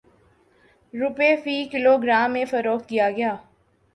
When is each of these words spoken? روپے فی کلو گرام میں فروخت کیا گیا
روپے 0.93 1.29
فی 1.43 1.55
کلو 1.71 1.93
گرام 2.03 2.33
میں 2.33 2.45
فروخت 2.51 2.87
کیا 2.89 3.09
گیا 3.17 3.35